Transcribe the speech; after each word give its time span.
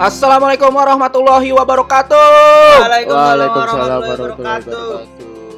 Assalamualaikum 0.00 0.72
warahmatullahi 0.72 1.52
wabarakatuh. 1.52 2.16
Waalaikumsalam 2.80 3.50
warahmatullahi 3.52 4.08
wabarakatuh. 4.32 4.92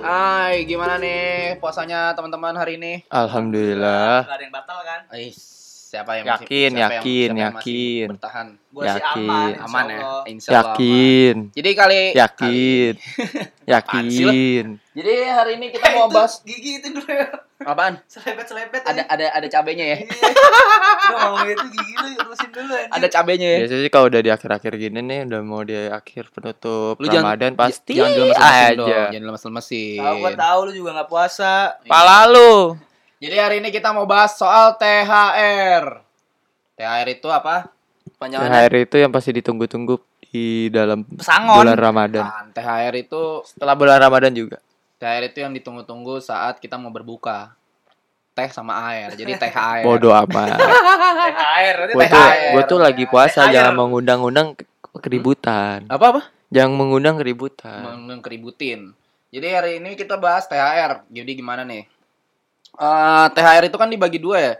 Hai, 0.02 0.66
gimana 0.66 0.98
nih 0.98 1.54
puasanya 1.62 2.10
teman-teman 2.10 2.50
hari 2.58 2.74
ini? 2.74 3.06
Alhamdulillah. 3.06 4.26
Gak 4.26 4.34
ada 4.34 4.42
yang 4.42 4.50
batal 4.50 4.78
kan? 4.82 5.00
Eh, 5.14 5.30
siapa 5.30 6.18
yang 6.18 6.26
Yakin, 6.26 6.42
masih, 6.42 6.58
siapa 6.74 6.74
yang- 6.74 6.90
yakin, 6.98 7.28
siapa 7.30 7.38
yang 7.38 7.52
masih 7.54 7.70
yakin. 7.70 8.08
bertahan? 8.10 8.46
Sih 8.50 8.82
Yakin. 8.82 9.22
aman, 9.22 9.46
insya 9.46 9.62
Aman 9.62 9.84
ya, 9.86 10.00
insya 10.26 10.50
Allah 10.50 10.58
aman. 10.58 10.74
Yakin. 10.74 11.36
Jadi 11.54 11.70
kali 11.78 12.00
Yakin. 12.12 12.92
Sih 12.98 14.24
lo? 14.26 14.32
Yakin. 14.34 14.64
Jadi 14.92 15.14
hari 15.24 15.52
ini 15.54 15.66
kita 15.70 15.86
mau 15.94 16.10
Itu 16.10 16.16
bahas 16.18 16.34
gigi 16.42 16.82
itu 16.82 16.88
dulu 16.90 17.06
ya. 17.06 17.30
Apaan? 17.64 17.94
Selebet 18.04 18.44
selebet. 18.44 18.82
Ada 18.82 19.02
ada 19.06 19.26
ada 19.32 19.46
cabenya 19.48 19.84
ya. 19.86 19.96
Lu 21.02 21.14
ngomong 21.14 21.48
itu 21.48 21.66
gigi 21.68 21.94
lu 21.94 22.08
urusin 22.20 22.50
dulu 22.50 22.72
anjir. 22.72 22.92
Ada 22.92 23.06
cabenya 23.08 23.48
ya. 23.48 23.58
Biasanya 23.60 23.82
sih 23.82 23.90
kalau 23.90 24.06
udah 24.06 24.20
di 24.20 24.30
akhir-akhir 24.30 24.72
gini 24.76 25.00
nih 25.00 25.20
udah 25.26 25.40
mau 25.40 25.62
di 25.62 25.74
akhir 25.74 26.24
penutup 26.30 26.94
Lu 26.96 27.06
jangan- 27.06 27.34
Ramadan 27.34 27.52
pasti 27.54 27.92
jangan 27.92 28.10
dilemes-lemesin 28.12 28.62
aja. 28.62 28.74
dong, 28.74 28.88
jangan 28.88 29.20
dilemes-lemesin. 29.20 29.98
Tahu 29.98 30.16
gua 30.18 30.32
tahu 30.32 30.58
lu 30.62 30.72
juga 30.72 30.90
gak 30.94 31.08
puasa. 31.08 31.52
Pala 31.84 32.18
lu. 32.26 32.52
Jadi 33.18 33.36
hari 33.36 33.56
ini 33.58 33.68
kita 33.68 33.90
mau 33.90 34.02
bahas 34.02 34.32
soal 34.32 34.74
THR. 34.76 35.84
THR 36.74 37.08
itu 37.08 37.28
apa? 37.28 37.70
Panjangannya 38.16 38.50
THR 38.64 38.74
itu 38.80 38.96
yang 38.96 39.10
pasti 39.10 39.30
ditunggu-tunggu 39.32 39.94
di 40.24 40.46
dalam 40.68 41.04
Pesangon. 41.04 41.60
bulan 41.60 41.76
Ramadan. 41.76 42.24
Bukan, 42.24 42.46
THR 42.50 42.94
itu 42.96 43.22
Setelah 43.44 43.74
bulan 43.74 43.98
Ramadan 43.98 44.32
juga. 44.32 44.58
THR 45.02 45.24
itu 45.26 45.42
yang 45.42 45.50
ditunggu-tunggu 45.50 46.22
saat 46.22 46.56
kita 46.56 46.78
mau 46.78 46.88
berbuka. 46.88 47.58
Teh 48.32 48.46
sama 48.48 48.78
air. 48.88 49.10
Jadi 49.12 49.34
THR. 49.34 49.82
Bodoh 49.86 50.14
amat. 50.14 50.54
THR, 51.26 51.74
berarti 51.76 51.92
Gue 51.92 52.06
tuh, 52.06 52.22
gua 52.54 52.62
tuh 52.64 52.78
lagi 52.78 53.04
puasa 53.04 53.40
THR. 53.44 53.52
jangan 53.52 53.74
mengundang-undang 53.76 54.54
ke- 54.54 54.64
keributan. 55.02 55.90
Apa 55.90 56.04
apa? 56.08 56.22
Jangan 56.48 56.72
mengundang 56.72 57.18
keributan. 57.18 57.82
Mengkeributin. 58.06 58.94
Jadi 59.32 59.46
hari 59.48 59.72
ini 59.82 59.96
kita 59.96 60.14
bahas 60.16 60.46
THR. 60.46 61.02
Jadi 61.08 61.30
gimana 61.34 61.66
nih? 61.66 61.82
Eh, 62.72 63.26
THR 63.34 63.64
itu 63.66 63.76
kan 63.76 63.90
dibagi 63.90 64.22
dua 64.22 64.38
ya. 64.38 64.54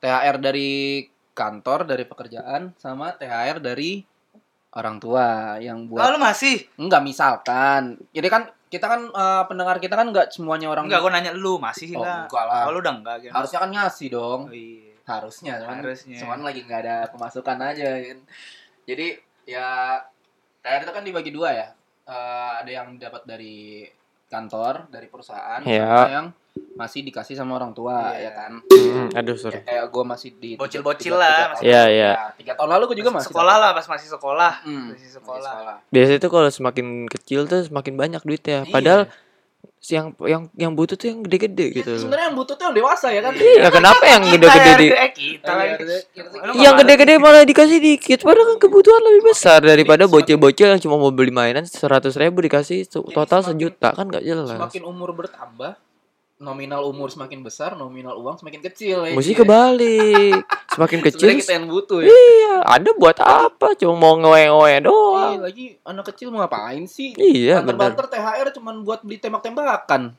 THR 0.00 0.36
dari 0.36 1.04
kantor, 1.32 1.86
dari 1.86 2.04
pekerjaan, 2.04 2.74
sama 2.76 3.14
THR 3.14 3.56
dari 3.56 4.04
orang 4.74 4.98
tua 4.98 5.56
yang 5.58 5.86
buat 5.86 6.02
Oh, 6.02 6.10
lu 6.12 6.18
masih? 6.18 6.66
enggak 6.76 7.00
misalkan. 7.00 7.96
Jadi 8.10 8.28
kan 8.28 8.42
kita 8.74 8.86
kan 8.90 9.00
eh, 9.06 9.42
pendengar 9.46 9.78
kita 9.78 9.94
kan 9.94 10.10
enggak 10.10 10.34
semuanya 10.34 10.66
orang 10.68 10.90
Enggak, 10.90 11.00
gua 11.00 11.12
nanya 11.14 11.30
lu 11.30 11.56
masih 11.56 11.94
Oh, 11.94 12.02
enggak? 12.02 12.26
enggak 12.26 12.44
lah. 12.50 12.62
Oh, 12.66 12.70
lu 12.74 12.78
udah 12.82 12.94
enggak 12.98 13.16
kan? 13.22 13.32
Harusnya 13.38 13.58
kan 13.62 13.70
ngasih 13.70 14.08
dong. 14.10 14.40
Oh, 14.46 14.52
iya. 14.52 14.90
harusnya 15.04 15.60
cuman, 15.60 15.76
Harusnya. 15.84 16.16
cuman 16.16 16.40
lagi 16.40 16.60
nggak 16.64 16.80
ada 16.80 16.96
pemasukan 17.12 17.58
aja 17.60 17.88
kan 17.92 18.18
jadi 18.88 19.06
ya 19.44 20.00
THR 20.64 20.80
itu 20.80 20.92
kan 20.96 21.04
dibagi 21.04 21.28
dua 21.28 21.52
ya 21.52 21.68
Eh, 22.04 22.52
ada 22.60 22.68
yang 22.68 22.96
dapat 22.96 23.24
dari 23.24 23.84
kantor 24.26 24.88
dari 24.88 25.06
perusahaan 25.06 25.60
Ya. 25.62 25.84
sama 25.84 26.10
yang 26.10 26.28
masih 26.74 27.02
dikasih 27.02 27.34
sama 27.34 27.58
orang 27.58 27.74
tua 27.74 28.14
Iya. 28.14 28.30
ya 28.30 28.32
kan 28.34 28.52
Hmm, 28.62 29.08
aduh 29.10 29.34
sorry. 29.34 29.58
Ya, 29.58 29.62
kayak 29.66 29.84
gue 29.90 30.04
masih 30.06 30.30
di 30.38 30.50
Bocil-bocil 30.54 31.14
lah. 31.14 31.58
Iya, 31.58 31.82
iya. 31.90 32.10
Ya, 32.14 32.24
tiga 32.38 32.52
tahun 32.54 32.70
lalu 32.78 32.94
gue 32.94 32.98
juga 33.02 33.10
masih 33.10 33.26
sekolah 33.26 33.56
lah 33.58 33.70
pas 33.74 33.86
masih 33.88 34.06
sekolah. 34.06 34.52
Hmm, 34.62 34.94
Masih 34.94 35.10
sekolah. 35.12 35.82
Biasanya 35.90 36.20
tuh 36.20 36.30
kalau 36.30 36.46
semakin 36.46 36.86
kecil 37.10 37.50
tuh 37.50 37.66
semakin 37.66 37.94
banyak 37.98 38.22
duitnya. 38.22 38.62
Iya. 38.62 38.70
Padahal 38.70 39.02
si 39.06 39.10
yang 39.86 40.16
yang 40.18 40.42
yang 40.54 40.72
butuh 40.72 40.94
tuh 40.94 41.06
yang 41.06 41.20
gede-gede 41.20 41.66
gitu. 41.74 41.90
Ya, 41.90 41.98
sebenarnya 41.98 42.26
yang 42.28 42.36
butuh 42.36 42.54
tuh 42.54 42.64
yang 42.64 42.74
dewasa 42.74 43.06
ya 43.08 43.20
kan 43.20 43.32
Iya, 43.32 43.68
kenapa 43.68 44.04
yang 44.06 44.22
gede-gede 44.24 44.72
di 44.74 44.86
kita 45.12 45.50
Iya, 45.50 45.54
lagi. 45.54 45.84
kita- 46.10 46.56
yang 46.56 46.74
gede-gede 46.76 47.14
malah 47.18 47.42
dikasih 47.42 47.78
dikit 47.78 48.18
padahal 48.20 48.56
kan 48.56 48.58
kebutuhan 48.60 49.02
lebih 49.02 49.22
besar 49.28 49.60
daripada 49.60 50.06
bocil-bocil 50.06 50.68
yang 50.68 50.80
cuma 50.80 50.96
mau 50.96 51.10
beli 51.10 51.28
mainan 51.28 51.64
seratus 51.64 52.14
ribu 52.14 52.40
dikasih 52.40 52.84
total 52.88 53.42
sejuta 53.42 53.92
kan 53.92 54.06
gak 54.06 54.22
jelas 54.22 54.48
semakin 54.50 54.82
umur 54.82 55.12
bertambah 55.12 55.76
nominal 56.36 56.82
umur 56.84 57.08
semakin 57.08 57.40
besar 57.40 57.72
nominal 57.72 58.16
uang 58.16 58.36
semakin 58.36 58.60
kecil 58.60 59.02
ya 59.02 59.14
mesti 59.14 59.32
ya. 59.32 59.38
kebalik 59.38 60.42
semakin 60.68 60.98
kecil 61.06 61.28
Sebenarnya 61.30 61.40
kita 61.40 61.52
yang 61.54 61.66
butuh 61.68 61.98
ya 62.00 62.08
iya 62.10 62.54
ada 62.60 62.90
buat 62.92 63.16
apa 63.16 63.66
cuma 63.74 63.94
mau 63.94 64.14
ngoe-ngoe 64.16 64.66
Iya, 64.66 64.80
doang 64.80 65.38
lagi 65.40 65.78
anak 65.80 66.04
kecil 66.06 66.28
mau 66.28 66.42
ngapain 66.42 66.84
sih? 66.84 67.14
iya 67.14 67.58
Banter-banter 67.58 68.06
THR 68.08 68.48
cuman 68.52 68.82
buat 68.82 69.00
beli 69.00 69.16
tembak-tembakan. 69.16 70.10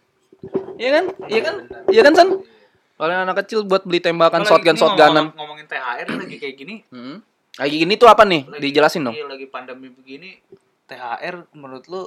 Iya 0.75 0.89
kan? 0.91 1.05
Iya 1.25 1.39
kan? 1.41 1.55
Iya 1.87 2.01
kan, 2.01 2.13
San? 2.13 2.29
Kalau 2.95 3.11
yang 3.11 3.23
anak 3.23 3.37
kecil 3.41 3.63
buat 3.63 3.83
beli 3.83 3.99
tembakan 3.99 4.43
shotgun 4.43 4.75
shotgunan. 4.75 5.29
ngomong- 5.29 5.35
Ngomongin 5.35 5.65
THR 5.65 6.07
lagi 6.15 6.35
kayak 6.37 6.55
gini. 6.55 6.75
Hmm. 6.93 7.19
Lagi 7.55 7.75
gini 7.77 7.93
tuh 7.95 8.07
apa 8.07 8.23
nih? 8.23 8.43
lagi- 8.45 8.61
Dijelasin 8.61 9.03
dong. 9.03 9.15
Iya, 9.15 9.25
lagi 9.25 9.45
pandemi 9.45 9.87
begini 9.89 10.39
THR 10.85 11.51
menurut 11.51 11.85
lu 11.85 12.03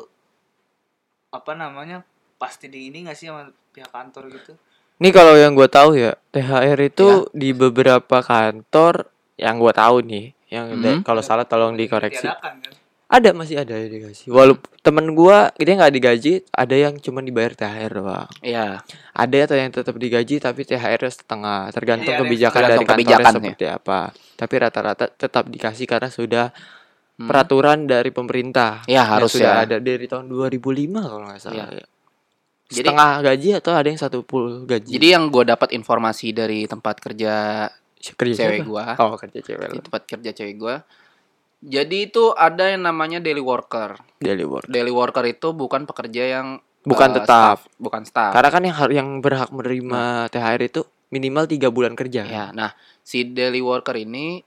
apa 1.28 1.52
namanya 1.52 2.00
pasti 2.38 2.66
di 2.66 2.88
ini 2.88 3.02
gak 3.02 3.14
sih 3.14 3.26
sama 3.26 3.44
pihak 3.68 3.90
kantor 3.90 4.30
gitu? 4.30 4.52
nih 4.98 5.12
kalau 5.12 5.34
yang 5.34 5.52
gue 5.52 5.66
tahu 5.66 5.94
ya 5.94 6.14
THR 6.28 6.78
itu 6.80 7.08
di 7.32 7.50
beberapa 7.52 8.18
kantor 8.18 9.06
yang 9.36 9.58
gue 9.58 9.72
tahu 9.72 9.96
nih 10.02 10.26
yang 10.48 10.66
Hmm. 10.72 11.02
kalau 11.02 11.20
salah 11.20 11.44
tolong 11.44 11.74
dikoreksi 11.74 12.24
kan? 12.24 12.66
ada 13.06 13.30
masih 13.32 13.56
ada 13.58 13.72
yang 13.72 13.88
dikasih 13.90 14.28
walaupun 14.28 14.68
temen 14.80 15.12
gua 15.12 15.48
dia 15.54 15.72
nggak 15.72 15.92
digaji 15.92 16.32
ada 16.50 16.74
yang 16.74 16.96
cuma 16.96 17.20
dibayar 17.20 17.52
THR 17.52 17.92
doang 17.94 18.28
Iya. 18.40 18.84
ada 19.12 19.36
atau 19.40 19.56
yang 19.56 19.70
tetap 19.70 19.94
digaji 19.94 20.36
tapi 20.38 20.60
THR 20.62 21.02
setengah 21.06 21.68
tergantung 21.70 22.10
yang 22.10 22.20
kebijakan 22.22 22.60
dari 22.60 22.68
kantornya 22.78 22.92
kebijakan, 22.94 23.24
ya. 23.24 23.34
seperti 23.34 23.64
apa 23.66 24.00
tapi 24.34 24.54
rata-rata 24.56 25.04
tetap 25.10 25.44
dikasih 25.46 25.86
karena 25.86 26.08
sudah 26.08 26.46
Hmm. 27.14 27.26
peraturan 27.26 27.78
dari 27.84 28.08
pemerintah 28.08 28.84
Ya, 28.84 29.02
yang 29.02 29.08
harus 29.18 29.34
sudah 29.34 29.52
ya. 29.52 29.64
ada 29.66 29.76
dari 29.78 30.06
tahun 30.06 30.30
2005 30.30 31.02
kalau 31.02 31.26
nggak 31.26 31.40
salah 31.40 31.66
Iya. 31.66 31.82
ya. 31.82 31.86
Jadi- 32.68 32.84
setengah 32.84 33.10
gaji 33.24 33.48
atau 33.56 33.72
ada 33.72 33.88
yang 33.88 33.96
satu 34.00 34.20
full 34.28 34.68
gaji? 34.68 34.92
Jadi 34.92 35.08
yang 35.08 35.32
gue 35.32 35.44
dapat 35.48 35.72
informasi 35.72 36.36
dari 36.36 36.68
tempat 36.68 37.00
kerja 37.00 37.64
kerja 37.98 38.34
cewek 38.46 38.62
gua, 38.62 38.94
oh 38.94 39.18
kerja 39.18 39.40
cewek 39.42 39.66
di 39.74 39.78
tempat 39.82 40.02
kerja 40.06 40.30
cewek 40.30 40.54
gua. 40.54 40.76
Jadi 41.58 42.06
itu 42.06 42.30
ada 42.38 42.70
yang 42.70 42.86
namanya 42.86 43.18
daily 43.18 43.42
worker. 43.42 43.98
daily 44.22 44.46
work 44.46 44.66
Daily 44.70 44.94
worker 44.94 45.26
itu 45.26 45.50
bukan 45.50 45.82
pekerja 45.82 46.38
yang 46.38 46.46
bukan 46.86 47.10
eh, 47.10 47.14
tetap. 47.18 47.58
staff, 47.58 47.58
bukan 47.82 48.02
staff. 48.06 48.30
karena 48.30 48.50
kan 48.54 48.62
yang 48.62 48.76
yang 48.94 49.08
berhak 49.18 49.50
menerima 49.50 50.30
THR 50.30 50.62
itu 50.62 50.80
minimal 51.10 51.50
tiga 51.50 51.68
bulan 51.74 51.98
kerja. 51.98 52.22
Ya, 52.22 52.54
nah 52.54 52.76
si 53.02 53.26
daily 53.26 53.58
worker 53.58 53.98
ini 53.98 54.44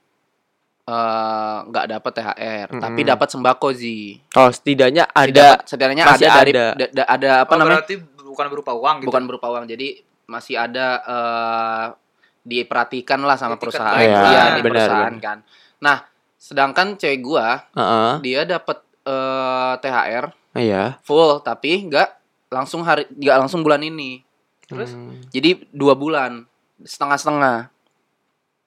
eh, 0.91 1.57
nggak 1.65 1.85
dapat 1.89 2.11
THR, 2.13 2.67
Mm-mm. 2.67 2.81
tapi 2.81 3.01
dapat 3.01 3.27
sembako 3.27 3.67
Zi. 3.71 4.19
oh 4.33 4.49
setidaknya 4.49 5.07
ada 5.07 5.27
Tidak, 5.31 5.57
setidaknya 5.63 6.03
masih 6.05 6.25
ada 6.25 6.35
dari 6.37 6.51
ada. 6.51 6.65
da- 6.73 6.91
da- 6.91 7.09
ada 7.09 7.31
apa 7.41 7.51
Oh, 7.51 7.57
namanya? 7.57 7.79
berarti 7.79 7.95
bukan 8.21 8.45
berupa 8.47 8.71
uang 8.73 8.95
gitu. 8.99 9.07
Bukan 9.07 9.23
berupa 9.25 9.47
uang. 9.49 9.63
Jadi 9.65 9.87
masih 10.25 10.55
ada 10.55 10.87
eh 11.01 11.85
diperhatikan 12.41 13.21
lah 13.21 13.35
sama 13.35 13.55
perusahaan. 13.55 13.95
Iya, 13.95 14.11
lah. 14.11 14.55
di 14.57 14.61
Benar, 14.61 14.71
perusahaan 14.81 15.13
benar. 15.13 15.23
kan. 15.23 15.37
Nah, 15.79 15.97
sedangkan 16.35 16.87
cewek 16.95 17.21
gua 17.21 17.63
Heeh. 17.71 18.11
dia 18.21 18.41
dapat 18.43 18.77
eh, 19.01 19.73
THR 19.77 20.25
iya 20.53 20.99
full 21.01 21.39
tapi 21.39 21.85
nggak 21.85 22.09
langsung 22.49 22.81
hari 22.81 23.05
nggak 23.09 23.37
langsung 23.39 23.61
bulan 23.61 23.79
ini. 23.79 24.19
Terus? 24.65 24.91
Hmm. 24.91 25.19
Jadi 25.29 25.67
dua 25.69 25.93
bulan 25.93 26.43
setengah-setengah 26.81 27.69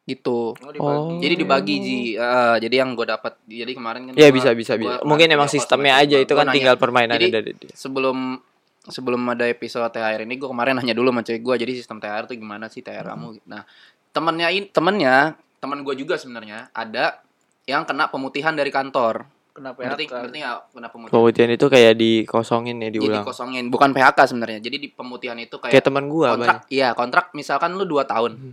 gitu. 0.05 0.53
Oh, 0.55 0.73
Oh. 0.77 1.17
Jadi 1.17 1.35
dibagi 1.37 1.77
Ji. 1.79 1.99
Eh, 2.15 2.57
jadi 2.59 2.81
yang 2.81 2.93
gue 2.93 3.05
dapat 3.05 3.41
jadi 3.43 3.73
kemarin 3.73 4.01
kan 4.05 4.13
Ya 4.15 4.29
bisa 4.29 4.53
bisa 4.53 4.75
bisa. 4.75 5.01
Mungkin 5.01 5.27
emang 5.27 5.49
sistemnya 5.49 5.97
gua- 5.97 6.05
aja 6.05 6.17
itu 6.19 6.29
gua 6.29 6.39
kan 6.39 6.47
nanya. 6.47 6.55
tinggal 6.55 6.77
permainan 6.77 7.17
Jadi- 7.17 7.33
dari 7.33 7.53
dia. 7.55 7.73
sebelum 7.73 8.37
sebelum 8.85 9.25
ada 9.27 9.45
episode 9.47 9.89
THR 9.89 10.23
ini 10.23 10.37
gue 10.37 10.45
kemarin 10.45 10.77
nanya 10.77 10.93
dulu 10.93 11.09
sama 11.09 11.21
cewek 11.21 11.41
gue 11.41 11.55
jadi 11.59 11.73
sistem 11.75 11.97
THR 11.99 12.25
tuh 12.27 12.37
gimana 12.37 12.69
sih 12.69 12.81
THR 12.81 13.07
kamu 13.07 13.41
nah 13.47 13.65
temennya 14.13 14.49
ini 14.51 14.69
temennya 14.69 15.17
teman 15.57 15.81
gue 15.81 15.95
juga 15.97 16.15
sebenarnya 16.15 16.69
ada 16.71 17.25
yang 17.65 17.83
kena 17.83 18.07
pemutihan 18.07 18.53
dari 18.53 18.69
kantor 18.69 19.25
Kenapa 19.51 19.81
ya? 19.81 19.89
ngerti 19.89 20.05
nggak 20.05 20.59
kena 20.69 20.89
pemutihan 20.91 21.15
Pemutihan 21.15 21.51
itu 21.51 21.67
kayak 21.67 21.95
dikosongin 21.97 22.77
ya 22.77 22.89
jadi 22.91 22.99
diulang. 23.01 23.25
kosongin 23.25 23.65
bukan 23.69 23.91
PHK 23.91 24.19
sebenarnya 24.27 24.59
jadi 24.61 24.77
di 24.77 24.89
pemutihan 24.91 25.39
itu 25.39 25.57
Kayak 25.57 25.73
kayak 25.73 25.85
teman 25.87 26.05
gua 26.07 26.37
kontrak 26.37 26.61
banyak. 26.61 26.69
iya 26.69 26.89
kontrak 26.93 27.33
misalkan 27.33 27.73
lu 27.73 27.87
dua 27.87 28.05
tahun 28.05 28.33
Hmm. 28.37 28.53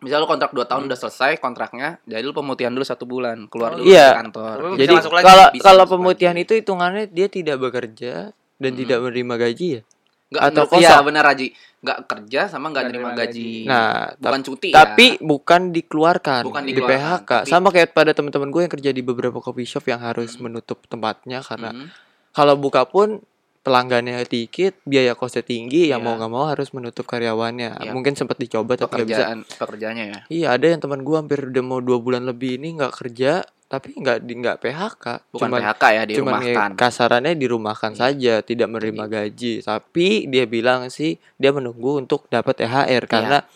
Misal 0.00 0.18
lu 0.18 0.26
kontrak 0.26 0.50
dua 0.50 0.64
tahun 0.64 0.84
udah 0.84 0.98
selesai 0.98 1.36
kontraknya 1.36 2.00
jadi 2.02 2.20
lu 2.20 2.32
pemutihan 2.32 2.68
dulu 2.68 2.82
satu 2.82 3.04
bulan 3.04 3.44
keluar 3.46 3.72
Oh, 3.72 3.76
dulu 3.76 3.86
iya. 3.86 4.10
dari 4.10 4.20
kantor 4.22 4.54
Tapi 4.54 4.64
bisa 4.66 4.80
Jadi 4.80 4.94
kalau 5.20 5.44
kalau 5.60 5.82
masuk 5.82 5.92
pemutihan 5.94 6.32
lagi. 6.32 6.42
itu 6.42 6.52
hitungannya 6.54 7.04
dia 7.06 7.26
tidak 7.26 7.56
bekerja 7.58 8.14
dan 8.32 8.70
Hmm. 8.70 8.78
tidak 8.78 8.98
menerima 9.00 9.34
gaji 9.38 9.66
ya. 9.70 9.82
nggak 10.30 10.42
atau 10.46 10.62
nggak- 10.62 10.78
iya 10.78 10.90
kosong. 10.90 11.04
benar 11.04 11.24
Haji 11.26 11.46
nggak 11.80 11.98
kerja 12.06 12.40
sama 12.46 12.66
nggak 12.68 12.84
nerima 12.86 13.10
gaji 13.12 13.50
Nah, 13.64 14.14
bukan 14.14 14.40
cuti 14.40 14.68
tapi 14.70 15.06
ya. 15.10 15.20
bukan 15.20 15.60
dikeluarkan, 15.70 16.42
Bukan 16.44 16.62
di 16.62 16.70
dikeluarkan, 16.70 17.00
PHK. 17.18 17.30
tapi- 17.36 17.50
Sama 17.50 17.68
kayak 17.68 17.88
pada 17.90 18.12
teman-teman 18.12 18.48
gue 18.48 18.62
yang 18.62 18.70
kerja 18.70 18.90
di 18.90 19.02
beberapa 19.02 19.36
coffee 19.36 19.66
shop 19.66 19.84
yang 19.86 19.98
harus 19.98 20.32
Hmm. 20.32 20.46
menutup 20.46 20.86
tempatnya 20.86 21.40
karena 21.40 21.72
Hmm. 21.72 21.90
kalau 22.30 22.54
buka 22.54 22.86
pun 22.86 23.18
pelanggannya 23.60 24.24
dikit, 24.24 24.80
biaya 24.82 25.12
kosnya 25.12 25.42
tinggi, 25.42 25.86
yang 25.86 26.00
Iya. 26.00 26.06
mau 26.06 26.14
nggak 26.16 26.30
mau 26.30 26.46
harus 26.46 26.72
menutup 26.72 27.04
karyawannya. 27.04 27.76
Iya. 27.78 27.92
Mungkin 27.92 28.14
sempat 28.14 28.36
dicoba 28.36 28.74
tapi 28.74 28.88
nggak 28.96 29.06
bisa. 29.06 29.20
pekerjaan 29.20 29.38
pekerjaannya 29.46 30.04
ya 30.06 30.18
Iya 30.26 30.46
ada 30.52 30.66
yang 30.66 30.80
teman 30.80 31.00
gua 31.00 31.20
hampir 31.20 31.44
udah 31.44 31.60
mau 31.62 31.78
dua 31.78 31.96
bulan 31.96 32.24
lebih 32.24 32.56
ini 32.56 32.74
nggak 32.74 32.92
kerja 32.94 33.44
tapi 33.66 33.94
nggak 33.94 34.18
di 34.20 34.34
nggak 34.34 34.56
PHK 34.58 35.04
Bukan 35.30 35.46
cuman 35.46 35.60
PHK 35.62 35.82
ya, 35.84 36.02
cuman 36.10 36.10
dirumahkan. 36.42 36.70
ya 36.72 36.74
kasarannya 36.74 37.34
dirumahkan 37.34 37.92
Iya. 37.92 38.00
saja 38.00 38.34
tidak 38.40 38.68
menerima 38.68 39.04
gaji 39.06 39.52
tapi 39.60 40.06
dia 40.26 40.44
bilang 40.44 40.88
sih 40.88 41.14
dia 41.36 41.52
menunggu 41.52 42.00
untuk 42.00 42.26
dapat 42.26 42.58
THR 42.58 43.04
karena 43.06 43.46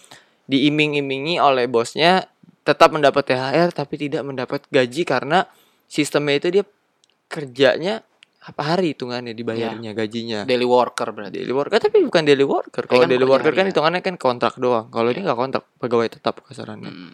diiming-imingi 0.44 1.40
oleh 1.40 1.64
bosnya 1.64 2.28
tetap 2.62 2.92
mendapat 2.92 3.24
THR 3.26 3.72
tapi 3.72 3.94
tidak 3.98 4.22
mendapat 4.22 4.62
gaji 4.68 5.02
karena 5.02 5.48
sistemnya 5.84 6.38
itu 6.38 6.48
dia 6.52 6.64
kerjanya 7.26 8.04
apa 8.44 8.62
hari 8.62 8.92
hitungannya 8.92 9.32
dibayarnya 9.32 9.92
gajinya 9.92 10.44
Daily 10.44 10.62
worker 10.62 11.08
berarti. 11.10 11.40
daily 11.40 11.50
worker 11.50 11.78
tapi 11.78 12.00
bukan 12.00 12.22
daily 12.22 12.44
worker 12.44 12.84
kalau 12.84 13.00
kan 13.00 13.08
daily 13.08 13.24
worker 13.24 13.48
kan 13.48 13.56
harian. 13.58 13.68
hitungannya 13.70 14.00
kan 14.00 14.14
kontrak 14.16 14.54
doang 14.56 14.88
kalau 14.88 15.08
dia 15.08 15.22
nggak 15.22 15.38
kontrak 15.38 15.64
pegawai 15.76 16.08
tetap 16.10 16.40
kasarannya 16.40 16.88
Mm. 16.88 17.12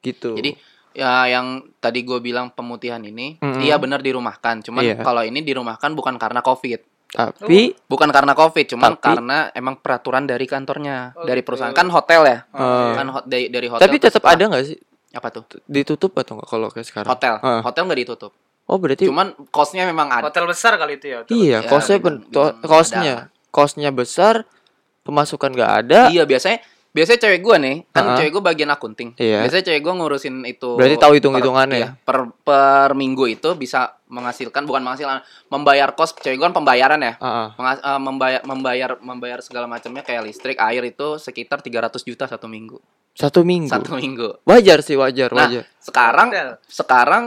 gitu 0.00 0.34
Jadi 0.34 0.50
ya 0.90 1.28
yang 1.28 1.46
tadi 1.76 2.02
gue 2.02 2.18
bilang 2.18 2.50
pemutihan 2.50 2.98
ini, 3.00 3.38
Mm-mm. 3.38 3.62
iya 3.62 3.78
benar 3.78 4.00
dirumahkan. 4.00 4.58
Cuman 4.60 4.82
Iya. 4.82 4.98
kalau 4.98 5.22
ini 5.22 5.38
dirumahkan 5.40 5.94
bukan 5.94 6.18
karena 6.18 6.42
covid, 6.42 6.82
tapi 7.08 7.78
bukan 7.84 8.10
karena 8.10 8.34
covid, 8.34 8.66
cuman 8.66 8.90
Tapi- 8.92 9.02
karena 9.04 9.38
emang 9.52 9.78
peraturan 9.78 10.24
dari 10.24 10.42
kantornya, 10.44 11.14
Oh, 11.14 11.22
dari 11.22 11.40
gitu. 11.40 11.46
perusahaan 11.46 11.70
kan 11.70 11.86
hotel 11.86 12.22
ya, 12.24 12.38
Eh, 12.44 12.90
kan 12.92 13.06
hot, 13.08 13.22
dari, 13.24 13.46
dari 13.46 13.66
hotel. 13.66 13.82
tapi 13.82 13.96
tetap 13.98 14.24
ada 14.24 14.42
nggak 14.42 14.64
sih 14.64 14.78
apa 15.10 15.28
tuh? 15.28 15.46
ditutup 15.64 16.10
atau 16.16 16.34
nggak 16.36 16.48
kalau 16.48 16.66
kayak 16.68 16.82
sekarang 16.84 17.06
Hotel, 17.08 17.34
Ah. 17.38 17.62
hotel 17.62 17.82
nggak 17.84 18.00
ditutup. 18.02 18.32
Oh 18.70 18.78
berarti 18.78 19.04
Cuman 19.04 19.34
costnya 19.48 19.82
memang 19.84 20.06
ada. 20.08 20.24
Hotel 20.24 20.46
besar 20.46 20.74
kali 20.74 20.96
itu 20.96 21.06
ya. 21.08 21.16
hotel 21.20 21.34
iya 21.34 21.58
Ya, 21.58 21.66
kosnya 21.66 21.98
ben- 21.98 22.22
memang 22.22 22.62
kosnya 22.62 23.14
kosnya 23.50 23.90
besar 23.90 24.46
pemasukan 25.02 25.50
nggak 25.50 25.72
ada 25.80 26.00
Iya 26.08 26.22
biasanya 26.22 26.62
biasanya 26.90 27.18
cewek 27.20 27.40
gue 27.40 27.56
nih 27.56 27.76
kan 27.88 28.02
Ah. 28.04 28.16
cewek 28.16 28.30
gue 28.32 28.42
bagian 28.44 28.66
akunting. 28.68 29.14
Iya. 29.14 29.42
Biasanya 29.42 29.64
cewek 29.64 29.78
gue 29.80 29.94
ngurusin 29.94 30.42
itu. 30.44 30.74
Berarti 30.74 30.96
tahu 30.96 31.06
per- 31.08 31.16
hitung-hitungannya 31.16 31.78
iya, 31.78 31.90
Per, 31.96 32.18
per 32.42 32.94
minggu 32.94 33.26
itu 33.28 33.46
bisa 33.54 33.94
menghasilkan 34.06 34.62
bukan 34.64 34.82
menghasilkan 34.82 35.22
membayar 35.46 35.94
kos 35.94 36.14
cewek 36.14 36.34
gue 36.34 36.46
kan 36.46 36.50
pembayaran 36.52 36.98
ya. 37.00 37.14
Mengas- 37.54 37.78
eh, 37.80 38.00
membayar 38.00 38.40
membayar 38.42 38.90
membayar 38.98 39.38
segala 39.38 39.66
macamnya 39.66 40.02
kayak 40.02 40.22
listrik, 40.24 40.58
air 40.58 40.82
itu 40.84 41.14
sekitar 41.16 41.58
300 41.60 42.02
juta 42.02 42.26
satu 42.26 42.46
minggu. 42.46 42.78
satu 43.12 43.42
minggu 43.42 43.68
Satu 43.68 43.90
minggu. 43.92 44.28
wajar 44.44 44.80
sih 44.80 44.94
wajar 44.94 45.28
Nah, 45.28 45.44
wajar 45.44 45.62
sekarang 45.78 46.28
sekarang 46.64 47.24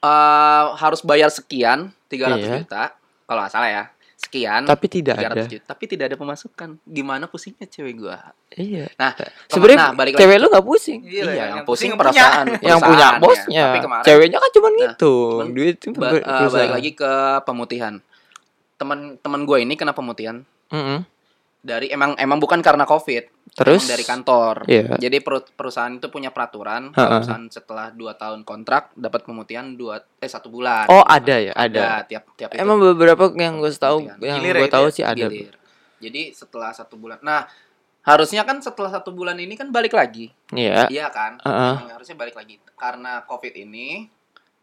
eh, 0.00 0.64
harus 0.74 1.00
bayar 1.00 1.28
sekian 1.28 1.92
300 2.06 2.36
Iya. 2.38 2.56
juta 2.58 2.82
kalau 3.24 3.40
nggak 3.40 3.52
salah 3.52 3.70
ya. 3.70 3.84
Sekian 4.16 4.62
tapi 4.62 4.84
tidak 4.86 5.16
300 5.16 5.24
ada 5.24 5.42
juta, 5.46 5.64
tapi 5.66 5.84
tidak 5.86 6.04
ada 6.06 6.16
pemasukan. 6.16 6.76
Gimana 6.82 7.24
pusingnya 7.24 7.64
cewek 7.64 7.96
gua? 7.98 8.20
iya 8.52 8.84
Nah, 8.94 9.16
sebenarnya 9.46 9.78
nah, 9.80 9.90
balik 9.94 10.12
cewek 10.14 10.36
lagi. 10.36 10.42
lu 10.42 10.48
nggak 10.50 10.66
pusing 10.66 11.00
Iya, 11.02 11.08
Iya, 11.08 11.24
yang 11.24 11.48
yang, 11.56 11.64
pusing, 11.64 11.64
pusing 11.64 11.90
yang 11.90 11.96
punya. 11.96 12.20
perasaan 12.20 12.46
yang 12.60 12.80
punya 12.82 13.06
bosnya 13.16 13.64
Tapi 13.66 13.78
kemarin 13.80 14.04
ceweknya 14.04 14.38
kan 14.38 14.50
cuma 14.50 14.66
Nah, 14.66 14.76
ngitung 14.76 15.30
cuman 15.32 15.48
duit 15.50 15.76
itu 15.78 15.88
ba- 15.94 16.10
eh, 16.10 16.20
perusahaan. 16.20 16.52
balik 16.52 16.72
lagi 16.74 16.90
ke 16.92 17.12
pemutihan. 17.42 17.94
Teman-teman 18.76 19.40
gue 19.42 19.58
ini 19.58 19.74
kena 19.74 19.92
pemutihan 19.92 20.36
Mm-mm. 20.68 20.98
Dari 21.60 21.92
emang 21.92 22.16
emang 22.16 22.40
bukan 22.40 22.64
karena 22.64 22.88
covid, 22.88 23.28
terus 23.52 23.84
emang 23.84 23.92
dari 23.92 24.04
kantor. 24.04 24.54
Iya. 24.64 24.96
Jadi 24.96 25.16
peru- 25.20 25.44
perusahaan 25.52 25.92
itu 25.92 26.08
punya 26.08 26.32
peraturan, 26.32 26.88
kalau 26.96 27.20
perusahaan 27.20 27.46
setelah 27.52 27.92
2 27.92 28.16
tahun 28.16 28.40
kontrak 28.48 28.96
dapat 28.96 29.28
pemutihan 29.28 29.76
dua 29.76 30.00
eh 30.18 30.30
satu 30.30 30.48
bulan. 30.48 30.88
oh 30.88 31.04
ada 31.04 31.36
ya 31.36 31.52
ada, 31.52 32.00
tiap 32.08 32.32
tiap 32.34 32.56
itu 32.56 32.60
emang 32.64 32.80
beberapa 32.80 33.28
yang 33.36 33.60
gue 33.60 33.68
tahu 33.76 34.08
yang 34.24 34.40
ya 34.40 34.52
gue 34.56 34.68
itu 34.68 34.72
tahu 34.72 34.86
ya? 34.88 34.94
sih 34.96 35.04
ada 35.04 35.28
gilir. 35.28 35.54
Jadi 36.00 36.22
setelah 36.32 36.72
satu 36.72 36.96
bulan. 36.96 37.20
Nah, 37.20 37.44
harusnya 38.08 38.48
kan 38.48 38.56
setelah 38.64 38.88
satu 38.88 39.12
bulan 39.12 39.36
ini 39.36 39.52
kan 39.52 39.68
balik 39.68 39.92
lagi. 39.92 40.32
iya 40.56 40.88
Iya 40.88 41.12
kan? 41.12 41.36
Emang 41.44 41.92
harusnya 41.92 42.16
balik 42.16 42.32
lagi. 42.40 42.56
Karena 42.80 43.20
Covid 43.28 43.52
ini 43.52 44.08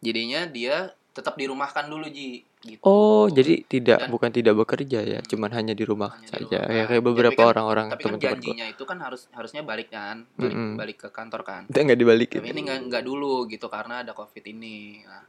jadinya 0.02 0.50
dia 0.50 0.90
tetap 1.18 1.34
dirumahkan 1.34 1.84
dulu 1.84 2.06
Ji 2.06 2.46
gitu. 2.60 2.78
Oh, 2.80 3.26
jadi 3.26 3.62
tidak 3.62 4.06
Dan- 4.06 4.10
bukan 4.10 4.30
tidak 4.30 4.54
bekerja 4.56 5.02
ya, 5.02 5.18
cuman 5.20 5.50
hanya 5.50 5.72
di 5.72 5.82
rumah 5.82 6.14
Hanya 6.14 6.22
di 6.22 6.30
saja. 6.46 6.58
rumah. 6.60 6.70
Ya 6.70 6.84
kayak 6.84 6.94
Tapi 6.96 7.08
beberapa 7.08 7.34
kan- 7.36 7.48
orang-orang 7.48 7.86
Tapi 7.88 7.92
kan 7.92 8.02
teman-teman 8.04 8.22
gua. 8.22 8.34
janjinya 8.38 8.66
itu 8.68 8.82
kan 8.84 8.98
harus 9.00 9.22
harusnya 9.30 9.62
balik 9.62 9.88
kan, 9.88 10.16
balik, 10.32 10.54
Mm-mm. 10.54 10.74
balik 10.76 10.96
ke 10.96 11.08
kantor 11.08 11.42
kan. 11.42 11.62
Kita 11.66 11.78
nggak 11.82 11.98
dibalikin. 11.98 12.38
Tapi 12.38 12.48
ini 12.48 12.60
nggak 12.62 12.78
nggak 12.86 13.02
dulu 13.02 13.34
gitu 13.46 13.66
karena 13.66 14.00
ada 14.00 14.12
Covid 14.12 14.44
ini. 14.44 15.02
Nah, 15.02 15.26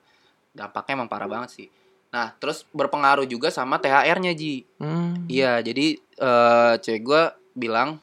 dampaknya 0.52 0.94
emang 0.96 1.10
parah 1.10 1.26
banget 1.28 1.50
sih. 1.52 1.68
Nah, 2.10 2.34
terus 2.36 2.66
berpengaruh 2.68 3.26
juga 3.26 3.50
sama 3.50 3.78
THR-nya 3.78 4.34
Ji. 4.34 4.66
Hmm. 4.78 5.26
Iya, 5.26 5.60
jadi 5.60 5.86
eh 5.98 6.74
cewek 6.78 7.02
gue 7.04 7.22
bilang 7.56 7.98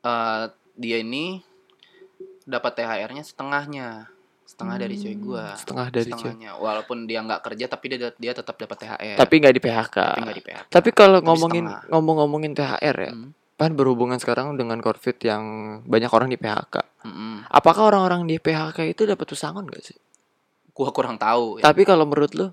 eh 0.00 0.44
dia 0.74 0.96
ini 0.98 1.42
dapat 2.42 2.72
THR-nya 2.72 3.20
setengahnya, 3.20 4.10
setengah 4.60 4.76
dari 4.78 4.94
cewek 4.94 5.18
gue. 5.18 5.44
Setengah 5.56 5.86
dari 5.88 6.04
cewek. 6.04 6.20
setengahnya. 6.20 6.50
Walaupun 6.54 6.96
dia 7.04 7.20
nggak 7.20 7.40
kerja, 7.42 7.64
tapi 7.66 7.84
dia 7.90 8.12
dia 8.12 8.32
tetap 8.32 8.54
dapat 8.54 8.76
THR. 8.78 9.16
Tapi 9.16 9.34
nggak 9.36 9.54
di 9.54 9.62
PHK. 9.62 9.96
Tapi 9.96 10.20
nggak 10.20 10.36
di 10.36 10.44
PHK. 10.44 10.68
Tapi 10.68 10.88
kalau 10.90 11.18
ngomongin 11.20 11.64
setengah. 11.64 11.88
ngomong-ngomongin 11.90 12.52
THR 12.52 12.96
ya, 12.98 13.10
Hmm, 13.10 13.28
kan 13.56 13.70
berhubungan 13.72 14.16
sekarang 14.16 14.54
dengan 14.54 14.78
Covid 14.78 15.16
yang 15.20 15.42
banyak 15.84 16.08
orang 16.08 16.28
di 16.28 16.36
PHK. 16.36 16.76
mm-mm. 17.02 17.48
Apakah 17.48 17.82
orang-orang 17.86 18.24
di 18.24 18.36
PHK 18.36 18.84
itu 18.86 19.02
dapat 19.04 19.24
pesangon 19.26 19.64
gak 19.66 19.80
sih? 19.82 19.96
Gua 20.70 20.88
kurang 20.90 21.16
tahu. 21.16 21.58
Ya. 21.58 21.66
Tapi 21.66 21.82
kalau 21.82 22.04
menurut 22.04 22.32
lu, 22.32 22.48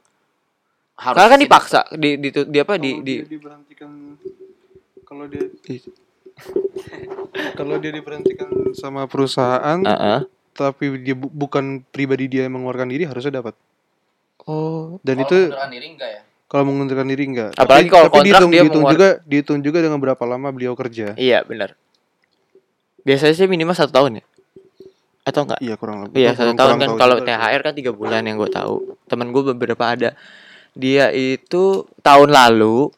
Harus 0.93 1.13
karena 1.13 1.29
kan 1.29 1.39
dipaksa 1.39 1.79
di 1.93 2.17
di, 2.17 2.29
di 2.31 2.57
apa 2.57 2.73
di 2.75 2.89
Kalau 2.89 3.03
di 3.03 3.13
dia 3.13 3.29
diberhentikan 3.29 3.91
kalau 5.03 5.25
dia 5.25 5.45
di- 5.61 5.93
kalau 7.57 7.75
dia 7.77 7.91
diberhentikan 7.91 8.49
sama 8.73 9.05
perusahaan 9.05 9.77
Ah, 9.83 9.93
ah. 9.93 10.21
Tapi 10.59 10.99
dia 10.99 11.13
bu- 11.13 11.29
bukan 11.29 11.63
pribadi 11.85 12.25
dia 12.27 12.41
yang 12.43 12.55
mengeluarkan 12.55 12.87
diri 12.87 13.03
harusnya 13.03 13.37
dapat 13.37 13.53
Oh, 14.43 14.95
dan 15.01 15.15
Kalau 15.15 15.23
itu 15.23 15.37
mengundurkan 15.37 15.69
diri 15.69 15.87
enggak 15.89 16.09
ya? 16.09 16.21
kalau 16.47 16.63
mengundurkan 16.63 17.05
diri 17.05 17.23
enggak 17.25 17.51
Apalagi 17.53 17.87
kalau 17.87 18.07
kontrak 18.07 18.23
dihitung, 18.23 18.49
dia 18.49 18.61
dihitung 18.61 18.81
mengeluar- 18.81 18.95
juga 18.95 19.09
dihitung 19.23 19.59
juga 19.61 19.79
dengan 19.81 19.99
berapa 19.99 20.23
lama 20.23 20.47
beliau 20.49 20.73
kerja 20.73 21.13
iya 21.15 21.41
benar. 21.41 21.75
Biasanya 23.01 23.33
sih 23.33 23.45
minimal 23.45 23.71
satu 23.73 23.91
tahun 23.93 24.19
ya? 24.19 24.25
Atau 25.23 25.43
enggak? 25.43 25.59
iya 25.59 25.75
kurang 25.75 25.97
lebih 26.01 26.15
Iya 26.17 26.31
satu 26.31 26.43
kurang- 26.45 26.57
tahun 26.57 26.71
kurang 26.73 26.81
kan 26.81 26.89
kalau 26.97 27.15
juga. 27.17 27.27
THR 27.29 27.61
kan 27.61 27.73
tiga 27.73 27.91
bulan 27.91 28.21
yang 28.21 28.35
gue 28.37 28.47
tahu. 28.49 28.75
Temen 29.05 29.27
gue 29.29 29.43
beberapa 29.49 29.83
ada. 29.85 30.09
Dia 30.73 31.09
itu 31.09 31.63
tahun 31.99 32.29
lalu, 32.29 32.91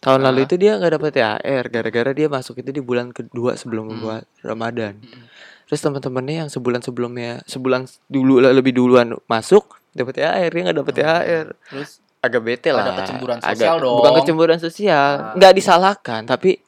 tahun 0.00 0.20
lalu 0.24 0.38
Ah. 0.40 0.44
itu 0.44 0.54
dia 0.56 0.72
nggak 0.74 0.92
dapat 0.92 1.10
THR 1.12 1.64
gara-gara 1.68 2.10
dia 2.12 2.26
masuk 2.26 2.54
itu 2.56 2.70
di 2.72 2.80
bulan 2.80 3.10
kedua 3.10 3.54
sebelum 3.54 3.86
Hmm. 3.86 3.98
bulan 4.00 4.22
Ramadan. 4.40 4.94
Mm-mm. 4.96 5.24
Terus 5.72 5.80
teman-temannya 5.80 6.44
yang 6.44 6.50
sebulan 6.52 6.84
sebelumnya, 6.84 7.40
sebulan 7.48 7.88
dulu 8.04 8.44
lebih 8.44 8.76
duluan 8.76 9.16
masuk 9.24 9.80
dapat 9.96 10.20
THR 10.20 10.50
dia 10.52 10.62
nggak 10.68 10.78
dapat 10.78 10.94
THR. 10.94 11.46
Terus 11.72 11.90
Agak 12.20 12.38
bete 12.38 12.70
lah. 12.70 12.86
Ada 12.86 12.92
kecemburuan 13.02 13.38
Agak- 13.40 13.56
sosial 13.56 13.76
dong. 13.80 13.96
Bukan 13.98 14.12
kecemburuan 14.22 14.60
sosial, 14.60 15.12
Ah. 15.18 15.34
nggak 15.34 15.52
disalahkan, 15.56 16.22
tapi 16.22 16.60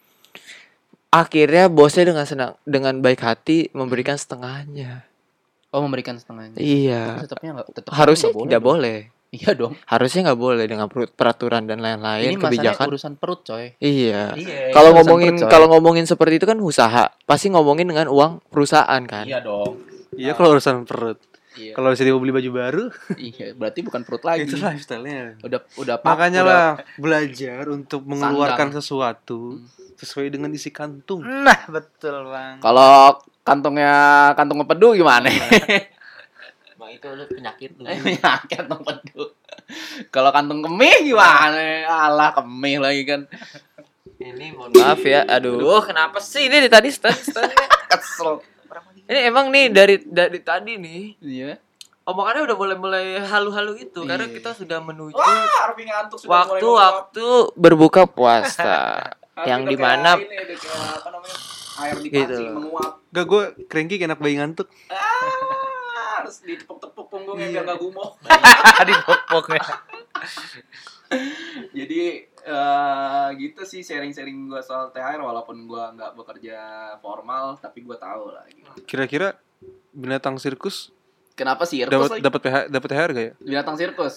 akhirnya 1.14 1.70
bosnya 1.70 2.10
dengan 2.10 2.26
senang 2.26 2.58
dengan 2.64 2.98
baik 2.98 3.20
hati 3.20 3.70
memberikan 3.70 4.18
setengahnya. 4.18 5.06
oh 5.70 5.82
memberikan 5.82 6.14
setengahnya. 6.14 6.58
Iya. 6.58 7.18
Tetapnya 7.22 7.50
enggak 7.54 7.66
tetap 7.70 7.90
harusnya 7.92 8.30
nggak 8.30 8.46
tidak 8.46 8.60
dong. 8.62 8.68
boleh. 8.78 8.98
Iya 9.34 9.50
dong. 9.52 9.74
Harusnya 9.84 10.20
nggak 10.24 10.38
boleh 10.38 10.64
dengan 10.64 10.86
perut- 10.86 11.10
peraturan 11.10 11.64
dan 11.64 11.78
lain-lain 11.78 12.30
Ini 12.30 12.38
kebijakan. 12.38 12.86
urusan 12.86 13.12
perut, 13.14 13.42
coy. 13.42 13.74
Iya. 13.76 14.30
Iya. 14.32 14.70
Kalau 14.70 14.94
ngomongin 14.94 15.34
kalau 15.44 15.66
ngomongin 15.68 16.04
seperti 16.04 16.38
itu 16.38 16.46
kan 16.46 16.54
usaha, 16.56 17.10
pasti 17.20 17.48
ngomongin 17.48 17.86
dengan 17.86 18.06
uang 18.06 18.38
perusahaan 18.46 19.02
kan. 19.02 19.24
Iya 19.24 19.40
dong. 19.40 19.82
iya 20.14 20.30
kalau 20.30 20.54
urusan 20.54 20.86
perut 20.86 21.18
Iya. 21.54 21.70
kalau 21.72 21.90
bisa 21.90 22.02
beli 22.02 22.30
baju 22.30 22.50
baru 22.52 22.84
iya, 23.16 23.50
berarti 23.52 23.78
bukan 23.80 24.02
perut 24.02 24.22
lagi. 24.28 24.42
itu 24.44 24.54
lifestyle-nya 24.56 25.38
Udah 25.40 25.62
udah 25.76 25.96
pak- 25.96 26.06
makanya 26.08 26.40
udah- 26.40 26.50
lah 26.50 26.66
belajar 26.96 27.62
untuk 27.68 28.02
mengeluarkan 28.04 28.70
Sandang. 28.70 28.78
sesuatu 28.80 29.38
sesuai 29.94 30.30
dengan 30.30 30.50
isi 30.50 30.70
kantung 30.70 31.22
Nah, 31.22 31.62
betul 31.68 32.26
bang. 32.26 32.58
Kalau 32.58 33.18
kantongnya 33.40 33.94
kantong 34.32 34.62
empedu 34.62 34.94
gimana? 34.96 35.30
Itu 36.94 37.08
lu 37.10 37.24
penyakit 37.26 37.70
lu. 37.74 37.84
Eh, 37.84 37.98
kantong 38.46 38.80
empedu. 38.80 39.34
Kalau 40.08 40.30
kantong 40.30 40.62
kemih 40.62 40.96
gimana? 41.04 41.58
Alah 42.06 42.30
kemih 42.32 42.78
lagi 42.78 43.02
kan. 43.02 43.20
Ini 44.14 44.54
mohon 44.54 44.70
maaf 44.72 45.02
ya. 45.02 45.26
Aduh, 45.26 45.82
kenapa 45.82 46.22
sih 46.22 46.46
ini 46.46 46.70
tadi 46.70 46.88
stand 46.88 47.18
stand 47.18 47.50
Kesel. 47.90 48.40
Ini 49.04 49.28
emang 49.28 49.50
nih 49.50 49.68
dari 49.68 50.00
dari 50.00 50.40
tadi 50.40 50.76
nih 50.76 51.20
Iya. 51.20 51.60
omongannya 52.04 52.44
udah 52.44 52.56
mulai-mulai 52.56 53.06
halu-halu 53.18 53.76
gitu 53.78 54.04
karena 54.04 54.24
Iya. 54.24 54.34
kita 54.36 54.50
sudah 54.54 54.76
menuju 54.78 55.16
Wah, 55.16 55.64
Arfi 55.64 55.84
ngantuk 55.84 56.20
sudah 56.20 56.28
mulai 56.44 56.60
ngomong. 56.60 56.76
waktu-waktu 56.76 57.26
berbuka 57.54 58.02
puasa 58.04 58.76
yang 59.48 59.64
di 59.64 59.76
mana 59.76 60.16
kayak 60.16 60.24
ini, 60.26 60.36
udah 60.38 60.56
kayak 60.56 60.80
apa 60.94 61.08
namanya? 61.10 61.38
Air 61.74 61.96
di 61.98 62.08
Gitu. 62.08 62.36
menguap. 62.46 62.92
gak 63.08 63.24
gue 63.24 63.42
kayak 63.66 64.04
anak 64.04 64.18
bayi 64.18 64.34
ngantuk 64.36 64.68
harus 66.24 66.40
ditepuk-tepuk 66.40 67.06
punggungnya 67.06 67.52
biar 67.52 67.64
gak 67.68 67.78
gumoh. 67.78 68.16
di 68.88 68.94
popoknya. 69.04 69.60
Jadi 71.76 72.02
eh 72.44 73.28
gitu 73.40 73.62
sih 73.64 73.80
sharing-sharing 73.80 74.48
gue 74.48 74.60
soal 74.60 74.88
THR 74.88 75.20
walaupun 75.20 75.64
gue 75.64 75.84
nggak 75.96 76.12
bekerja 76.12 76.58
formal 77.00 77.56
tapi 77.56 77.80
gue 77.80 77.96
tahu 77.96 78.36
lah 78.36 78.44
gitu. 78.52 78.68
kira-kira 78.84 79.32
binatang 79.96 80.36
sirkus 80.36 80.92
Kenapa 81.32 81.64
sirkus 81.64 81.88
Dapat 81.88 82.20
dapat 82.20 82.40
THR, 82.44 82.64
dapat 82.68 82.88
THR 82.92 83.10
gak 83.10 83.24
ya? 83.24 83.32
Binatang 83.42 83.74
sirkus. 83.74 84.14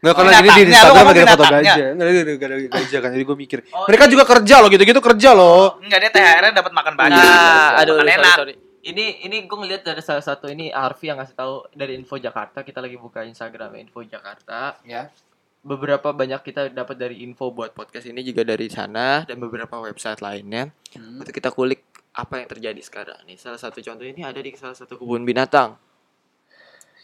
Enggak 0.00 0.14
karena 0.16 0.30
Binatangnya, 0.32 0.50
ini 0.50 0.64
di 0.66 0.72
Instagram 0.72 1.04
lagi 1.04 1.20
ada 1.20 1.30
foto 1.30 1.44
gajah. 1.44 1.76
Enggak 1.92 2.06
ada 2.08 2.20
ada 2.24 2.56
gajah 2.74 3.00
kan. 3.04 3.10
Jadi 3.14 3.24
gue 3.28 3.36
mikir. 3.38 3.58
Oh, 3.70 3.84
Mereka 3.86 4.04
juga 4.08 4.24
kerja 4.26 4.54
loh 4.58 4.68
gitu-gitu 4.72 5.00
kerja 5.04 5.30
loh. 5.36 5.78
Enggak 5.78 5.98
dia 6.00 6.10
THR-nya 6.10 6.52
dapat 6.56 6.72
makan 6.72 6.94
banyak. 6.98 7.22
Nah, 7.22 7.78
aduh, 7.78 7.94
Makan 8.00 8.08
sorry, 8.08 8.16
enak. 8.18 8.36
sorry. 8.40 8.54
Ini 8.80 9.28
ini 9.28 9.44
gue 9.44 9.58
ngeliat 9.60 9.84
dari 9.84 10.00
salah 10.00 10.24
satu 10.24 10.48
ini 10.48 10.72
Arfi 10.72 11.12
yang 11.12 11.20
ngasih 11.20 11.36
tahu 11.36 11.68
dari 11.76 12.00
Info 12.00 12.16
Jakarta. 12.16 12.64
Kita 12.64 12.80
lagi 12.80 12.96
buka 12.96 13.20
Instagram 13.28 13.76
Info 13.76 14.00
Jakarta. 14.00 14.80
Ya. 14.88 15.12
Beberapa 15.60 16.16
banyak 16.16 16.40
kita 16.40 16.72
dapat 16.72 16.96
dari 16.96 17.20
info 17.20 17.52
buat 17.52 17.76
podcast 17.76 18.08
ini 18.08 18.24
juga 18.24 18.48
dari 18.48 18.72
sana 18.72 19.28
dan 19.28 19.36
beberapa 19.36 19.76
website 19.76 20.24
lainnya. 20.24 20.72
Hmm. 20.96 21.20
Untuk 21.20 21.36
kita 21.36 21.52
kulik 21.52 21.84
apa 22.16 22.40
yang 22.40 22.48
terjadi 22.48 22.80
sekarang 22.80 23.20
nih. 23.28 23.36
Salah 23.36 23.60
satu 23.60 23.84
contoh 23.84 24.08
ini 24.08 24.24
ada 24.24 24.40
di 24.40 24.56
salah 24.56 24.72
satu 24.72 24.96
kebun 24.96 25.28
binatang. 25.28 25.76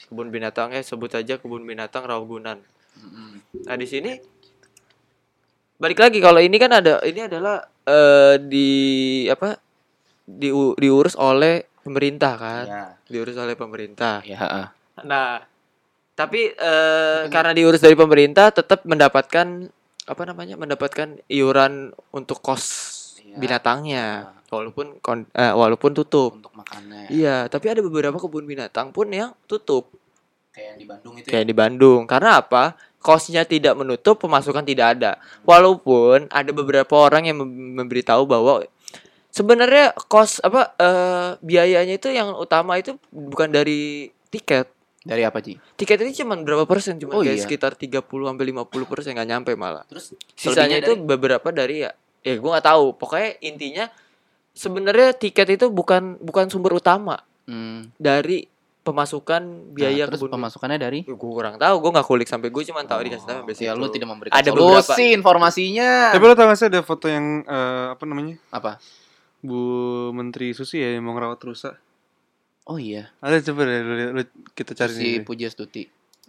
Kebun 0.09 0.33
binatangnya 0.33 0.81
sebut 0.81 1.13
saja 1.13 1.37
kebun 1.37 1.69
binatang 1.69 2.09
Ragunan. 2.09 2.65
Mm-mm. 2.97 3.45
Nah 3.69 3.77
di 3.77 3.85
sini 3.85 4.17
balik 5.77 6.01
lagi 6.01 6.25
kalau 6.25 6.41
ini 6.41 6.57
kan 6.57 6.73
ada 6.73 7.05
ini 7.05 7.29
adalah 7.29 7.61
eh, 7.85 8.41
di 8.41 8.69
apa 9.29 9.66
di, 10.27 10.51
diurus 10.77 11.15
oleh 11.15 11.65
pemerintah 11.81 12.35
kan, 12.35 12.65
Ya. 12.67 12.85
diurus 13.07 13.39
oleh 13.39 13.55
pemerintah. 13.55 14.21
Ya. 14.21 14.75
Nah 15.03 15.41
tapi 16.13 16.51
eh, 16.51 17.23
karena 17.29 17.53
diurus 17.53 17.79
dari 17.79 17.95
pemerintah 17.95 18.51
tetap 18.51 18.83
mendapatkan 18.83 19.69
apa 20.07 20.23
namanya 20.23 20.57
mendapatkan 20.57 21.19
iuran 21.27 21.91
untuk 22.11 22.41
kos 22.41 22.65
Iya. 23.21 23.37
binatangnya 23.37 24.07
walaupun 24.49 24.99
kon- 24.99 25.27
eh, 25.31 25.51
walaupun 25.51 25.91
tutup. 25.93 26.39
untuk 26.39 26.55
makannya. 26.55 27.11
Iya, 27.11 27.51
tapi 27.51 27.67
ada 27.67 27.83
beberapa 27.83 28.15
kebun 28.17 28.47
binatang 28.47 28.95
pun 28.95 29.11
yang 29.11 29.35
tutup 29.45 29.91
Kayak 30.55 30.67
yang 30.73 30.79
di 30.79 30.87
Bandung 30.87 31.15
itu 31.19 31.27
ya. 31.27 31.33
kayak 31.35 31.47
di 31.47 31.57
Bandung. 31.59 32.03
Karena 32.07 32.39
apa? 32.41 32.79
Kosnya 32.97 33.43
tidak 33.45 33.75
menutup, 33.77 34.17
pemasukan 34.17 34.63
tidak 34.63 34.97
ada. 34.97 35.19
Walaupun 35.45 36.27
ada 36.27 36.51
beberapa 36.51 36.95
orang 36.97 37.29
yang 37.29 37.37
mem- 37.39 37.83
memberitahu 37.83 38.25
bahwa 38.25 38.63
sebenarnya 39.37 39.93
kos 40.03 40.41
apa 40.41 40.73
eh, 40.75 41.31
biayanya 41.39 41.95
itu 41.95 42.09
yang 42.09 42.33
utama 42.35 42.75
itu 42.75 42.97
bukan 43.11 43.51
dari 43.51 44.09
tiket. 44.27 44.73
Dari 45.03 45.23
apa, 45.23 45.39
Ci? 45.39 45.55
Tiket 45.77 46.03
ini 46.03 46.11
cuma 46.13 46.35
berapa 46.35 46.65
persen? 46.65 46.99
Cuma 46.99 47.15
Oh, 47.15 47.23
kayak 47.23 47.37
iya. 47.37 47.45
sekitar 47.45 47.79
30 47.79 48.03
sampai 48.03 48.45
50 48.45 48.67
persen 48.87 49.15
nggak 49.15 49.29
nyampe 49.29 49.53
malah. 49.55 49.87
Terus 49.87 50.17
Sisanya 50.35 50.81
itu 50.81 50.99
beberapa 50.99 51.47
dari 51.51 51.87
ya, 51.87 51.95
ya 52.21 52.35
gue 52.35 52.51
nggak 52.51 52.67
tahu. 52.67 52.91
Pokoknya 52.93 53.39
intinya 53.39 53.87
sebenarnya 54.51 55.15
tiket 55.15 55.47
itu 55.53 55.67
bukan 55.69 56.19
bukan 56.19 56.49
sumber 56.49 56.75
utama 56.75 57.23
Hmm. 57.45 57.87
dari 57.95 58.51
pemasukan 58.83 59.43
biaya 59.71 59.95
Nah, 60.01 60.07
terus 60.09 60.19
kebun 60.21 60.33
pemasukannya 60.33 60.79
dari 60.81 61.03
gue 61.03 61.15
kurang 61.15 61.55
tahu, 61.57 61.75
gue 61.77 61.91
nggak 61.93 62.07
kulik 62.09 62.27
sampai 62.27 62.51
gue 62.51 62.63
cuma 62.65 62.83
tahu 62.83 63.03
dikasih 63.05 63.23
tahu 63.25 63.39
sampai 63.43 63.55
ya 63.57 63.71
situ. 63.71 63.79
lu 63.79 63.87
tidak 63.89 64.09
memberikan 64.09 64.35
Ada 64.35 64.51
solusi 64.53 64.67
beberapa- 64.83 65.07
informasinya. 65.13 65.91
Tapi 66.11 66.23
lo 66.25 66.35
tau 66.35 66.47
gak 66.47 66.57
sih 66.57 66.67
ada 66.67 66.81
foto 66.83 67.07
yang 67.07 67.27
eh, 67.43 67.87
apa 67.93 68.03
namanya? 68.03 68.35
Apa? 68.49 68.83
Bu 69.47 69.61
Menteri 70.11 70.51
Susi 70.51 70.77
ya 70.77 70.91
yang 70.91 71.03
mau 71.03 71.15
ngerawat 71.15 71.39
rusa. 71.41 71.79
Oh 72.67 72.77
iya, 72.77 73.15
Ada 73.21 73.47
coba 73.47 73.63
deh 73.63 73.79
lu, 73.79 73.95
lu- 74.13 74.35
kita 74.51 74.75
cari 74.75 74.91
si 74.91 75.07
nih. 75.13 75.23
Pujastuti. 75.23 75.87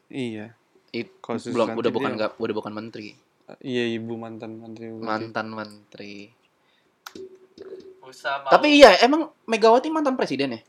Iya. 0.07 0.53
It, 0.87 1.17
belum 1.19 1.73
udah 1.73 1.89
bukan 1.89 2.11
dia- 2.11 2.17
nggak 2.21 2.31
udah 2.37 2.55
bukan 2.55 2.71
menteri, 2.71 3.11
Iya 3.59 3.97
ibu 3.97 4.15
mantan 4.15 4.55
menteri. 4.55 4.87
mantan 4.93 5.47
menteri. 5.49 6.29
Usah 8.01 8.45
Tapi 8.45 8.77
iya, 8.77 8.95
emang 9.01 9.27
Megawati 9.43 9.89
mantan 9.89 10.15
presiden 10.15 10.55
ya? 10.55 10.61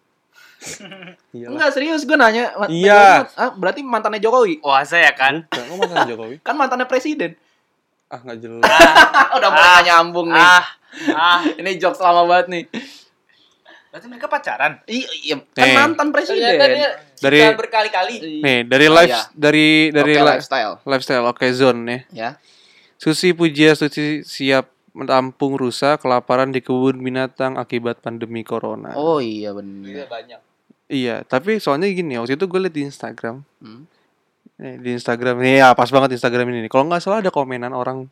Iya. 1.31 1.55
Enggak 1.55 1.71
serius, 1.71 2.02
gue 2.02 2.17
nanya. 2.17 2.50
Iya. 2.67 3.31
Ah, 3.33 3.52
berarti 3.52 3.78
mantannya 3.81 4.19
Jokowi. 4.19 4.59
Puasa 4.59 4.99
ya 4.99 5.12
kan? 5.12 5.47
Bukan, 5.47 5.78
mantan 5.78 6.07
Jokowi? 6.11 6.37
Kan 6.40 6.57
mantannya 6.57 6.87
presiden. 6.87 7.38
Ah 8.09 8.19
nggak 8.19 8.38
jelas. 8.40 8.64
Ah, 8.64 9.28
udah 9.38 9.50
mulai 9.52 9.69
nggak 9.69 9.85
nyambung 9.87 10.28
nih. 10.33 10.40
Ah, 10.43 10.64
ah. 11.11 11.42
Ini 11.61 11.76
jokes 11.76 11.99
lama 11.99 12.25
banget 12.25 12.47
nih. 12.49 12.64
Berarti 13.88 14.07
mereka 14.07 14.28
pacaran? 14.28 14.73
Iya, 14.85 15.09
iya, 15.23 15.37
kan 15.49 15.64
Eh. 15.64 15.75
mantan 15.75 16.09
presiden. 16.11 16.45
Ternyata 16.45 16.66
dia 16.68 16.88
Dari- 17.18 17.57
berkali-kali. 17.57 18.14
Nih 18.38 18.59
dari 18.62 18.87
Oh, 18.87 18.95
live 18.95 19.11
iya. 19.11 19.23
dari 19.33 19.68
dari 19.88 20.12
li- 20.12 20.23
lifestyle. 20.23 20.75
lifestyle 20.85 21.25
oke 21.25 21.47
zone 21.50 21.80
ya. 21.83 21.99
Ya. 22.12 22.30
Susi 22.95 23.33
Pujiastuti 23.33 24.21
siap 24.23 24.68
menampung 24.92 25.54
rusa 25.54 25.97
kelaparan 25.97 26.50
di 26.50 26.59
kebun 26.59 26.99
binatang 26.99 27.54
akibat 27.54 27.99
pandemi 27.99 28.42
corona. 28.42 28.92
Oh 28.92 29.18
iya 29.18 29.54
benar. 29.54 30.04
banyak. 30.07 30.40
Iya, 30.88 31.21
tapi 31.23 31.61
soalnya 31.61 31.85
gini, 31.87 32.16
waktu 32.16 32.35
itu 32.35 32.45
gue 32.45 32.59
liat 32.59 32.73
di 32.73 32.83
Instagram. 32.83 33.45
Hmm. 33.61 33.85
Eh, 34.57 34.75
di 34.76 34.90
Instagram 34.90 35.38
nih 35.38 35.61
ya 35.61 35.71
pas 35.73 35.87
banget 35.87 36.12
Instagram 36.12 36.49
ini 36.49 36.64
nih. 36.64 36.71
Kalau 36.71 36.85
nggak 36.85 36.99
salah 36.99 37.21
ada 37.21 37.30
komenan 37.30 37.71
orang 37.71 38.09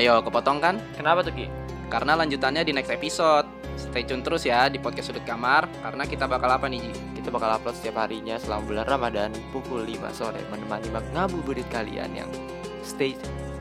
Ayo, 0.00 0.24
kepotong 0.24 0.64
kan? 0.64 0.80
Kenapa 0.96 1.20
tuh 1.20 1.36
Ki? 1.36 1.44
Karena 1.92 2.16
lanjutannya 2.16 2.64
di 2.64 2.72
next 2.72 2.88
episode. 2.88 3.44
Stay 3.76 4.00
tune 4.08 4.24
terus 4.24 4.48
ya 4.48 4.72
di 4.72 4.80
podcast 4.80 5.12
sudut 5.12 5.20
kamar 5.28 5.68
karena 5.84 6.08
kita 6.08 6.24
bakal 6.24 6.48
apa 6.56 6.72
nih 6.72 6.88
Ji? 6.88 7.20
Kita 7.20 7.28
bakal 7.28 7.60
upload 7.60 7.76
setiap 7.76 8.08
harinya 8.08 8.40
selama 8.40 8.64
bulan 8.64 8.86
Ramadan 8.88 9.30
pukul 9.52 9.84
5 9.84 10.08
sore 10.16 10.40
menemani 10.48 10.88
ngabuburit 10.88 11.68
kalian 11.68 12.16
yang 12.16 12.32
stay 12.80 13.12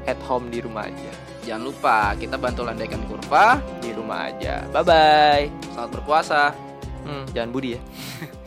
at 0.08 0.15
home 0.24 0.48
di 0.48 0.63
rumah 0.63 0.88
aja. 0.88 1.12
Jangan 1.43 1.63
lupa 1.67 2.15
kita 2.15 2.39
bantu 2.39 2.63
landaikan 2.63 3.03
kurva. 3.03 3.60
Di 3.84 3.91
rumah 3.91 4.31
aja. 4.31 4.63
Bye 4.72 4.88
bye. 4.88 5.46
Selamat 5.75 5.91
berpuasa. 5.91 6.55
Hmm, 7.03 7.27
jangan 7.36 7.51
budi 7.51 7.75
ya. 7.75 7.81